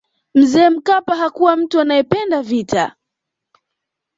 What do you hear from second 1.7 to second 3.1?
anayependa vita